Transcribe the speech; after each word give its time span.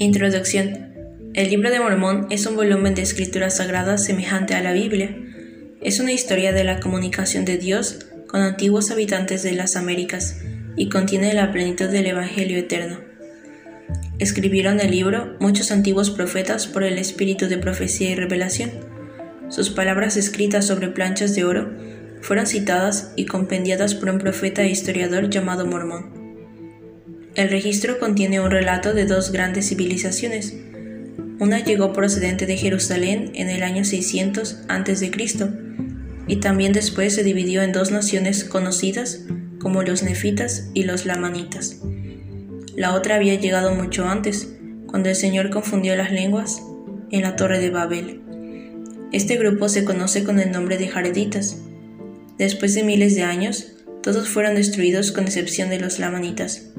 Introducción. 0.00 0.94
El 1.34 1.50
libro 1.50 1.70
de 1.70 1.80
Mormón 1.80 2.28
es 2.30 2.46
un 2.46 2.54
volumen 2.54 2.94
de 2.94 3.02
escritura 3.02 3.50
sagrada 3.50 3.98
semejante 3.98 4.54
a 4.54 4.62
la 4.62 4.72
Biblia. 4.72 5.16
Es 5.80 5.98
una 5.98 6.12
historia 6.12 6.52
de 6.52 6.62
la 6.62 6.78
comunicación 6.78 7.44
de 7.44 7.58
Dios 7.58 8.06
con 8.28 8.40
antiguos 8.40 8.92
habitantes 8.92 9.42
de 9.42 9.50
las 9.52 9.74
Américas 9.74 10.40
y 10.76 10.88
contiene 10.88 11.34
la 11.34 11.50
plenitud 11.50 11.88
del 11.88 12.06
Evangelio 12.06 12.58
eterno. 12.58 13.00
Escribieron 14.20 14.78
el 14.78 14.92
libro 14.92 15.36
muchos 15.40 15.72
antiguos 15.72 16.10
profetas 16.10 16.68
por 16.68 16.84
el 16.84 16.96
espíritu 16.96 17.48
de 17.48 17.58
profecía 17.58 18.10
y 18.10 18.14
revelación. 18.14 18.70
Sus 19.48 19.68
palabras 19.68 20.16
escritas 20.16 20.64
sobre 20.64 20.88
planchas 20.88 21.34
de 21.34 21.42
oro 21.42 21.72
fueron 22.20 22.46
citadas 22.46 23.12
y 23.16 23.26
compendiadas 23.26 23.96
por 23.96 24.10
un 24.10 24.18
profeta 24.18 24.62
e 24.62 24.68
historiador 24.68 25.28
llamado 25.28 25.66
Mormón. 25.66 26.17
El 27.38 27.50
registro 27.50 28.00
contiene 28.00 28.40
un 28.40 28.50
relato 28.50 28.94
de 28.94 29.06
dos 29.06 29.30
grandes 29.30 29.68
civilizaciones. 29.68 30.56
Una 31.38 31.62
llegó 31.62 31.92
procedente 31.92 32.46
de 32.46 32.56
Jerusalén 32.56 33.30
en 33.34 33.48
el 33.48 33.62
año 33.62 33.84
600 33.84 34.62
a.C. 34.66 35.12
y 36.26 36.36
también 36.40 36.72
después 36.72 37.14
se 37.14 37.22
dividió 37.22 37.62
en 37.62 37.70
dos 37.70 37.92
naciones 37.92 38.42
conocidas 38.42 39.20
como 39.60 39.84
los 39.84 40.02
nefitas 40.02 40.68
y 40.74 40.82
los 40.82 41.06
lamanitas. 41.06 41.76
La 42.74 42.92
otra 42.92 43.14
había 43.14 43.36
llegado 43.36 43.72
mucho 43.72 44.08
antes, 44.08 44.56
cuando 44.88 45.08
el 45.08 45.14
Señor 45.14 45.50
confundió 45.50 45.94
las 45.94 46.10
lenguas 46.10 46.60
en 47.12 47.22
la 47.22 47.36
torre 47.36 47.60
de 47.60 47.70
Babel. 47.70 48.20
Este 49.12 49.36
grupo 49.36 49.68
se 49.68 49.84
conoce 49.84 50.24
con 50.24 50.40
el 50.40 50.50
nombre 50.50 50.76
de 50.76 50.88
Jareditas. 50.88 51.56
Después 52.36 52.74
de 52.74 52.82
miles 52.82 53.14
de 53.14 53.22
años, 53.22 53.76
todos 54.02 54.28
fueron 54.28 54.56
destruidos 54.56 55.12
con 55.12 55.22
excepción 55.22 55.70
de 55.70 55.78
los 55.78 56.00
lamanitas, 56.00 56.72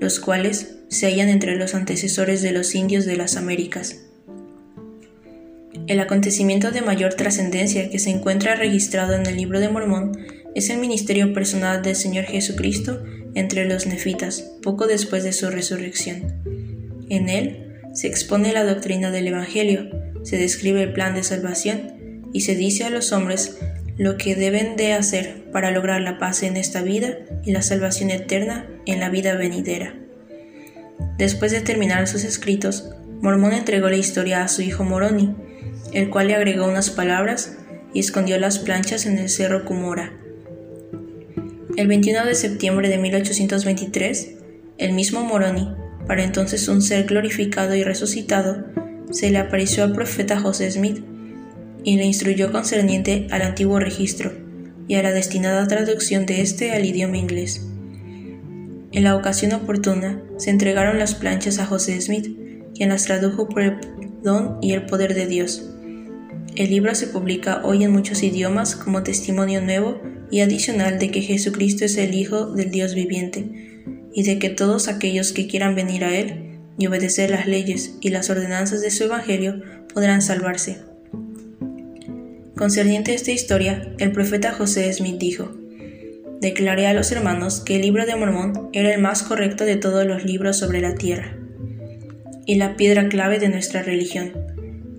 los 0.00 0.20
cuales 0.20 0.76
se 0.88 1.06
hallan 1.06 1.28
entre 1.28 1.56
los 1.56 1.74
antecesores 1.74 2.42
de 2.42 2.52
los 2.52 2.74
indios 2.74 3.04
de 3.04 3.16
las 3.16 3.36
Américas. 3.36 4.02
El 5.86 6.00
acontecimiento 6.00 6.72
de 6.72 6.82
mayor 6.82 7.14
trascendencia 7.14 7.90
que 7.90 7.98
se 7.98 8.10
encuentra 8.10 8.56
registrado 8.56 9.14
en 9.14 9.26
el 9.26 9.36
libro 9.36 9.60
de 9.60 9.68
Mormón 9.68 10.18
es 10.54 10.70
el 10.70 10.78
ministerio 10.78 11.32
personal 11.32 11.82
del 11.82 11.94
Señor 11.94 12.24
Jesucristo 12.24 13.02
entre 13.34 13.66
los 13.66 13.86
nefitas, 13.86 14.40
poco 14.62 14.86
después 14.86 15.22
de 15.22 15.32
su 15.32 15.48
resurrección. 15.48 16.34
En 17.08 17.28
él 17.28 17.78
se 17.94 18.08
expone 18.08 18.52
la 18.52 18.64
doctrina 18.64 19.10
del 19.10 19.28
Evangelio, 19.28 19.88
se 20.24 20.38
describe 20.38 20.82
el 20.82 20.92
plan 20.92 21.14
de 21.14 21.22
salvación 21.22 22.26
y 22.32 22.40
se 22.40 22.56
dice 22.56 22.84
a 22.84 22.90
los 22.90 23.12
hombres 23.12 23.58
lo 23.98 24.18
que 24.18 24.36
deben 24.36 24.76
de 24.76 24.92
hacer 24.92 25.50
para 25.52 25.70
lograr 25.70 26.00
la 26.02 26.18
paz 26.18 26.42
en 26.42 26.56
esta 26.56 26.82
vida 26.82 27.16
y 27.44 27.52
la 27.52 27.62
salvación 27.62 28.10
eterna 28.10 28.66
en 28.84 29.00
la 29.00 29.08
vida 29.08 29.34
venidera. 29.34 29.94
Después 31.16 31.52
de 31.52 31.62
terminar 31.62 32.06
sus 32.06 32.24
escritos, 32.24 32.90
Mormón 33.22 33.54
entregó 33.54 33.88
la 33.88 33.96
historia 33.96 34.44
a 34.44 34.48
su 34.48 34.60
hijo 34.60 34.84
Moroni, 34.84 35.34
el 35.92 36.10
cual 36.10 36.28
le 36.28 36.34
agregó 36.34 36.66
unas 36.66 36.90
palabras 36.90 37.56
y 37.94 38.00
escondió 38.00 38.38
las 38.38 38.58
planchas 38.58 39.06
en 39.06 39.18
el 39.18 39.30
cerro 39.30 39.64
Cumora. 39.64 40.12
El 41.76 41.88
21 41.88 42.26
de 42.26 42.34
septiembre 42.34 42.88
de 42.88 42.98
1823, 42.98 44.34
el 44.76 44.92
mismo 44.92 45.24
Moroni, 45.24 45.74
para 46.06 46.22
entonces 46.22 46.68
un 46.68 46.82
ser 46.82 47.06
glorificado 47.06 47.74
y 47.74 47.82
resucitado, 47.82 48.66
se 49.10 49.30
le 49.30 49.38
apareció 49.38 49.84
al 49.84 49.92
profeta 49.92 50.38
José 50.38 50.70
Smith 50.70 51.02
y 51.86 51.96
le 51.96 52.04
instruyó 52.04 52.50
concerniente 52.50 53.28
al 53.30 53.42
antiguo 53.42 53.78
registro 53.78 54.32
y 54.88 54.96
a 54.96 55.04
la 55.04 55.12
destinada 55.12 55.68
traducción 55.68 56.26
de 56.26 56.40
éste 56.40 56.72
al 56.72 56.84
idioma 56.84 57.16
inglés. 57.16 57.64
En 58.90 59.04
la 59.04 59.14
ocasión 59.14 59.52
oportuna 59.52 60.20
se 60.36 60.50
entregaron 60.50 60.98
las 60.98 61.14
planchas 61.14 61.60
a 61.60 61.66
José 61.66 62.00
Smith, 62.00 62.36
quien 62.74 62.88
las 62.88 63.04
tradujo 63.04 63.48
por 63.48 63.62
el 63.62 63.78
don 64.20 64.58
y 64.60 64.72
el 64.72 64.86
poder 64.86 65.14
de 65.14 65.28
Dios. 65.28 65.70
El 66.56 66.70
libro 66.70 66.92
se 66.96 67.06
publica 67.06 67.60
hoy 67.64 67.84
en 67.84 67.92
muchos 67.92 68.24
idiomas 68.24 68.74
como 68.74 69.04
testimonio 69.04 69.62
nuevo 69.62 70.00
y 70.28 70.40
adicional 70.40 70.98
de 70.98 71.12
que 71.12 71.22
Jesucristo 71.22 71.84
es 71.84 71.96
el 71.98 72.16
Hijo 72.16 72.46
del 72.46 72.72
Dios 72.72 72.96
viviente, 72.96 73.84
y 74.12 74.24
de 74.24 74.40
que 74.40 74.50
todos 74.50 74.88
aquellos 74.88 75.32
que 75.32 75.46
quieran 75.46 75.76
venir 75.76 76.02
a 76.02 76.18
Él 76.18 76.58
y 76.78 76.88
obedecer 76.88 77.30
las 77.30 77.46
leyes 77.46 77.96
y 78.00 78.08
las 78.08 78.28
ordenanzas 78.28 78.80
de 78.80 78.90
su 78.90 79.04
Evangelio 79.04 79.62
podrán 79.94 80.20
salvarse. 80.20 80.95
Concerniente 82.56 83.12
a 83.12 83.14
esta 83.14 83.32
historia, 83.32 83.92
el 83.98 84.12
profeta 84.12 84.50
José 84.50 84.90
Smith 84.90 85.18
dijo, 85.18 85.54
Declaré 86.40 86.86
a 86.86 86.94
los 86.94 87.12
hermanos 87.12 87.60
que 87.60 87.76
el 87.76 87.82
libro 87.82 88.06
de 88.06 88.16
Mormón 88.16 88.70
era 88.72 88.94
el 88.94 89.00
más 89.00 89.22
correcto 89.22 89.66
de 89.66 89.76
todos 89.76 90.06
los 90.06 90.24
libros 90.24 90.56
sobre 90.56 90.80
la 90.80 90.94
tierra, 90.94 91.36
y 92.46 92.54
la 92.54 92.76
piedra 92.78 93.10
clave 93.10 93.38
de 93.38 93.50
nuestra 93.50 93.82
religión, 93.82 94.32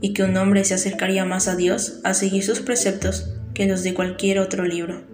y 0.00 0.14
que 0.14 0.24
un 0.24 0.36
hombre 0.36 0.64
se 0.64 0.74
acercaría 0.74 1.24
más 1.26 1.46
a 1.46 1.54
Dios 1.54 2.00
a 2.02 2.12
seguir 2.12 2.42
sus 2.42 2.58
preceptos 2.58 3.36
que 3.54 3.66
los 3.66 3.84
de 3.84 3.94
cualquier 3.94 4.40
otro 4.40 4.64
libro. 4.64 5.04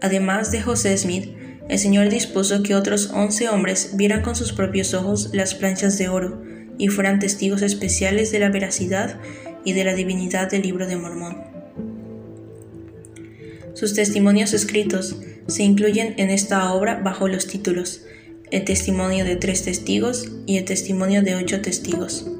Además 0.00 0.50
de 0.50 0.62
José 0.62 0.98
Smith, 0.98 1.28
el 1.68 1.78
Señor 1.78 2.08
dispuso 2.08 2.64
que 2.64 2.74
otros 2.74 3.12
once 3.14 3.48
hombres 3.48 3.92
vieran 3.94 4.22
con 4.22 4.34
sus 4.34 4.52
propios 4.52 4.94
ojos 4.94 5.30
las 5.32 5.54
planchas 5.54 5.96
de 5.96 6.08
oro 6.08 6.42
y 6.76 6.88
fueran 6.88 7.20
testigos 7.20 7.62
especiales 7.62 8.32
de 8.32 8.40
la 8.40 8.48
veracidad 8.48 9.20
y 9.64 9.72
de 9.72 9.84
la 9.84 9.94
divinidad 9.94 10.50
del 10.50 10.62
libro 10.62 10.86
de 10.86 10.96
Mormón. 10.96 11.36
Sus 13.74 13.94
testimonios 13.94 14.52
escritos 14.52 15.16
se 15.46 15.62
incluyen 15.62 16.14
en 16.16 16.30
esta 16.30 16.72
obra 16.72 17.00
bajo 17.02 17.28
los 17.28 17.46
títulos 17.46 18.04
El 18.50 18.64
testimonio 18.64 19.24
de 19.24 19.36
tres 19.36 19.64
testigos 19.64 20.30
y 20.46 20.58
el 20.58 20.64
testimonio 20.64 21.22
de 21.22 21.36
ocho 21.36 21.60
testigos. 21.60 22.30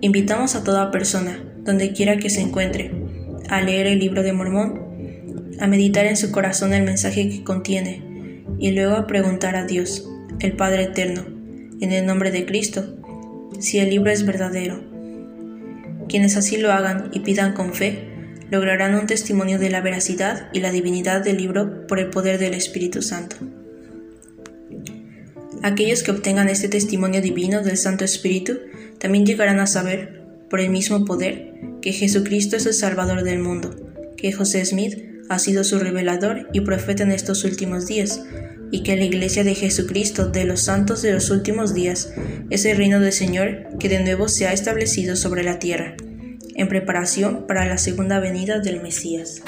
Invitamos 0.00 0.54
a 0.54 0.64
toda 0.64 0.90
persona, 0.90 1.44
donde 1.64 1.92
quiera 1.92 2.16
que 2.18 2.30
se 2.30 2.40
encuentre, 2.40 2.90
a 3.48 3.60
leer 3.60 3.86
el 3.86 3.98
libro 3.98 4.22
de 4.22 4.32
Mormón, 4.32 4.80
a 5.60 5.66
meditar 5.66 6.06
en 6.06 6.16
su 6.16 6.30
corazón 6.30 6.72
el 6.72 6.84
mensaje 6.84 7.28
que 7.28 7.44
contiene 7.44 8.44
y 8.58 8.70
luego 8.70 8.94
a 8.94 9.06
preguntar 9.06 9.56
a 9.56 9.66
Dios, 9.66 10.08
el 10.40 10.52
Padre 10.52 10.84
Eterno, 10.84 11.26
en 11.80 11.92
el 11.92 12.06
nombre 12.06 12.30
de 12.30 12.46
Cristo, 12.46 12.96
si 13.58 13.78
el 13.78 13.90
libro 13.90 14.10
es 14.10 14.24
verdadero 14.24 14.87
quienes 16.08 16.36
así 16.36 16.56
lo 16.56 16.72
hagan 16.72 17.10
y 17.12 17.20
pidan 17.20 17.52
con 17.52 17.74
fe, 17.74 18.08
lograrán 18.50 18.94
un 18.94 19.06
testimonio 19.06 19.58
de 19.58 19.70
la 19.70 19.80
veracidad 19.80 20.48
y 20.52 20.60
la 20.60 20.72
divinidad 20.72 21.22
del 21.22 21.36
libro 21.36 21.86
por 21.86 21.98
el 21.98 22.10
poder 22.10 22.38
del 22.38 22.54
Espíritu 22.54 23.02
Santo. 23.02 23.36
Aquellos 25.62 26.02
que 26.02 26.12
obtengan 26.12 26.48
este 26.48 26.68
testimonio 26.68 27.20
divino 27.20 27.62
del 27.62 27.76
Santo 27.76 28.04
Espíritu 28.04 28.58
también 28.98 29.26
llegarán 29.26 29.60
a 29.60 29.66
saber, 29.66 30.22
por 30.48 30.60
el 30.60 30.70
mismo 30.70 31.04
poder, 31.04 31.52
que 31.82 31.92
Jesucristo 31.92 32.56
es 32.56 32.66
el 32.66 32.74
Salvador 32.74 33.22
del 33.22 33.38
mundo, 33.38 33.74
que 34.16 34.32
José 34.32 34.64
Smith 34.64 34.98
ha 35.28 35.38
sido 35.38 35.64
su 35.64 35.78
revelador 35.78 36.48
y 36.52 36.60
profeta 36.62 37.02
en 37.02 37.12
estos 37.12 37.44
últimos 37.44 37.86
días, 37.86 38.22
y 38.70 38.82
que 38.82 38.96
la 38.96 39.04
Iglesia 39.04 39.44
de 39.44 39.54
Jesucristo 39.54 40.28
de 40.28 40.44
los 40.44 40.62
santos 40.62 41.02
de 41.02 41.12
los 41.12 41.30
últimos 41.30 41.74
días 41.74 42.12
es 42.50 42.64
el 42.64 42.76
reino 42.76 43.00
del 43.00 43.12
Señor 43.12 43.68
que 43.78 43.88
de 43.88 44.00
nuevo 44.00 44.28
se 44.28 44.46
ha 44.46 44.52
establecido 44.52 45.16
sobre 45.16 45.42
la 45.42 45.58
tierra, 45.58 45.96
en 46.54 46.68
preparación 46.68 47.46
para 47.46 47.66
la 47.66 47.78
segunda 47.78 48.20
venida 48.20 48.60
del 48.60 48.82
Mesías. 48.82 49.42